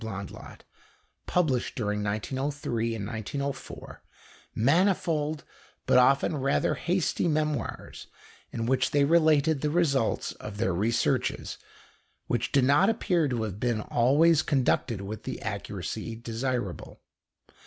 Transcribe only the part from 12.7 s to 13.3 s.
appear